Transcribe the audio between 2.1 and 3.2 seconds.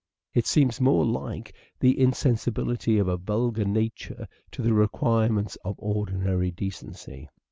sensibility of a